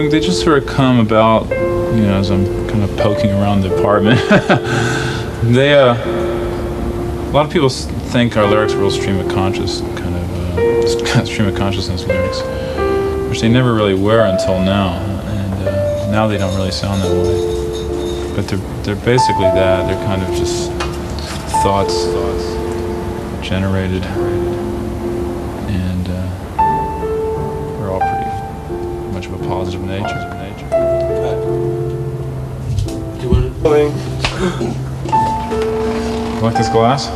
[0.00, 3.60] Mean, they just sort of come about, you know, as I'm kind of poking around
[3.60, 4.18] the apartment.
[5.54, 10.14] they, uh, a lot of people think our lyrics are real stream of conscious, kind
[10.14, 12.40] of, uh, stream of consciousness lyrics,
[13.28, 14.94] which they never really were until now.
[15.26, 18.34] And uh, now they don't really sound that way.
[18.34, 19.86] But they're, they're basically that.
[19.86, 20.70] They're kind of just
[21.62, 24.04] thoughts, thoughts generated.
[29.50, 30.06] Positive nature.
[30.38, 30.68] nature.
[33.16, 33.50] Do you want to?
[36.36, 37.08] You like this glass?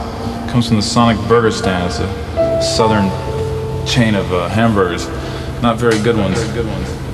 [0.50, 1.86] comes from the Sonic Burger Stand.
[1.86, 3.08] It's a southern
[3.86, 5.06] chain of uh, hamburgers.
[5.62, 6.36] Not very good ones.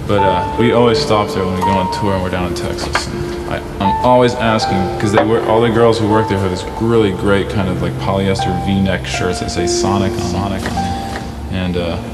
[0.08, 2.54] But uh, we always stop there when we go on tour and we're down in
[2.54, 3.06] Texas.
[3.08, 6.50] And I, I'm always asking because they wear all the girls who work there have
[6.50, 10.72] this really great kind of like polyester V-neck shirts that say Sonic on Sonic them.
[11.52, 12.09] And uh,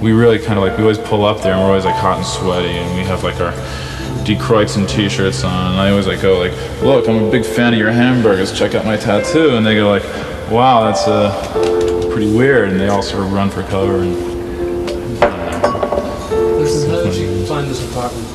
[0.00, 2.18] we really kind of like we always pull up there and we're always like hot
[2.18, 3.52] and sweaty and we have like our
[4.24, 4.36] D.
[4.36, 7.78] Kreutzen t-shirts on and I always like go like look I'm a big fan of
[7.78, 8.56] your hamburgers.
[8.56, 9.56] Check out my tattoo.
[9.56, 10.04] And they go like
[10.50, 12.68] wow that's uh, pretty weird.
[12.70, 14.14] And they all sort of run for cover and
[16.60, 18.26] Listen, how did you find this apartment?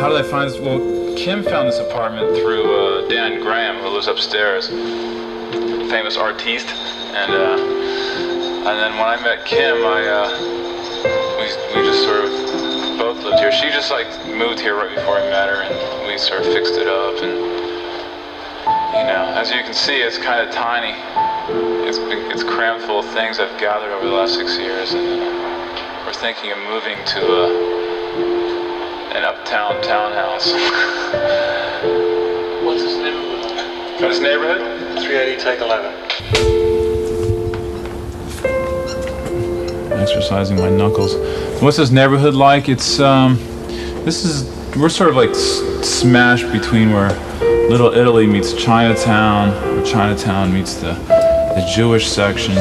[0.00, 0.58] how did I find this?
[0.58, 4.68] Well Kim found this apartment through uh, Dan Graham who lives upstairs.
[5.90, 6.68] Famous artiste.
[6.68, 7.58] And uh,
[8.68, 10.61] and then when I met Kim I uh,
[11.74, 12.30] we, just sort of
[12.98, 16.18] both lived here she just like moved here right before I met her and we
[16.18, 17.32] sort of fixed it up and
[18.96, 20.94] you know as you can see it's kind of tiny
[21.88, 21.98] it's
[22.32, 26.12] it's crammed full of things I've gathered over the last six years and uh, we're
[26.14, 27.48] thinking of moving to a
[29.16, 30.46] an uptown townhouse
[32.64, 34.00] What's this neighborhood?
[34.00, 34.60] this neighborhood
[35.02, 36.12] 380 Take 11.
[40.02, 41.14] exercising my knuckles.
[41.62, 42.68] What's this neighborhood like?
[42.68, 43.36] It's um,
[44.04, 47.10] this is we're sort of like s- smashed between where
[47.68, 52.58] Little Italy meets Chinatown, where Chinatown meets the the Jewish section,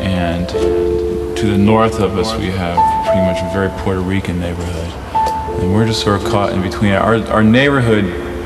[0.00, 5.60] and to the north of us we have pretty much a very Puerto Rican neighborhood,
[5.60, 6.92] and we're just sort of caught in between.
[6.92, 8.04] Our our neighborhood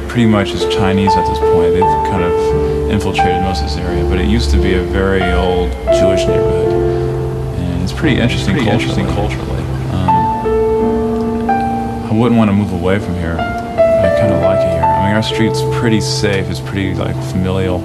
[0.08, 1.74] pretty much is Chinese at this point.
[1.74, 5.22] They've kind of infiltrated most of this area, but it used to be a very
[5.22, 5.70] old
[6.00, 6.77] Jewish neighborhood
[7.98, 8.74] pretty interesting culturally.
[8.74, 9.62] Interesting culturally.
[9.90, 10.10] Um,
[12.06, 13.36] I wouldn't want to move away from here.
[13.36, 14.82] I kind of like it here.
[14.82, 16.48] I mean, our street's pretty safe.
[16.48, 17.82] It's pretty like familial.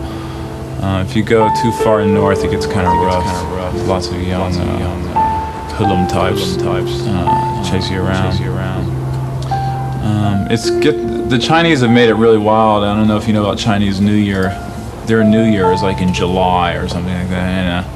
[0.84, 3.24] Uh, if you go too far north, it gets kind of rough.
[3.24, 3.88] Kind of rough.
[3.88, 8.32] Lots of young, uh, young uh, hoodlum types, types uh, chase you around.
[8.32, 8.86] Chase you around.
[10.04, 12.84] Um, it's get the Chinese have made it really wild.
[12.84, 14.50] I don't know if you know about Chinese New Year.
[15.08, 17.48] Their New Year is like in July or something like that.
[17.48, 17.93] And,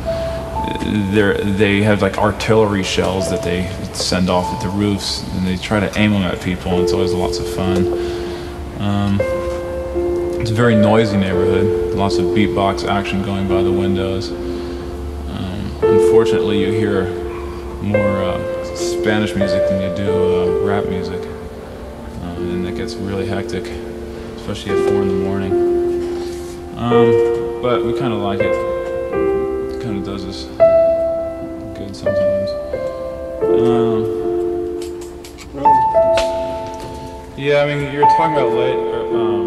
[0.87, 5.57] they're, they have like artillery shells that they send off at the roofs, and they
[5.57, 6.73] try to aim them at people.
[6.73, 7.87] And it's always lots of fun.
[8.79, 9.19] Um,
[10.39, 11.93] it's a very noisy neighborhood.
[11.95, 14.31] Lots of beatbox action going by the windows.
[14.31, 17.05] Um, unfortunately, you hear
[17.81, 23.25] more uh, Spanish music than you do uh, rap music, uh, and that gets really
[23.25, 23.65] hectic,
[24.37, 25.51] especially at four in the morning.
[26.77, 28.53] Um, but we kind of like it.
[29.75, 30.76] It kind of does us
[31.97, 32.49] sometimes.
[33.41, 34.05] Um,
[37.35, 38.77] yeah, I mean, you were talking about late.
[39.13, 39.46] Um,